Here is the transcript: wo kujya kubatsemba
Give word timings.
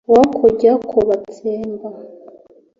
wo 0.13 0.23
kujya 0.37 0.71
kubatsemba 0.89 1.89